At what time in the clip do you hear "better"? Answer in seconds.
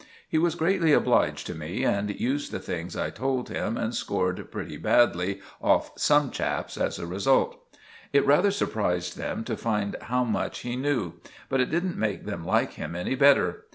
13.13-13.65